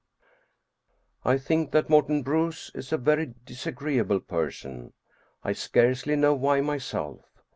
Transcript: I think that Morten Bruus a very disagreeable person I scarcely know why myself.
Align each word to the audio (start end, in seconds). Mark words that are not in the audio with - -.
I 1.23 1.37
think 1.37 1.69
that 1.73 1.87
Morten 1.87 2.23
Bruus 2.23 2.71
a 2.91 2.97
very 2.97 3.35
disagreeable 3.45 4.19
person 4.19 4.93
I 5.43 5.53
scarcely 5.53 6.15
know 6.15 6.33
why 6.33 6.59
myself. 6.59 7.23